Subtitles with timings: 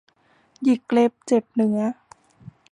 [0.63, 1.79] หยิกเล็บเจ็บเนื้อ